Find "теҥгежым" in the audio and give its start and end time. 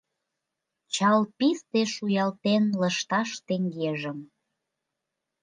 3.47-4.19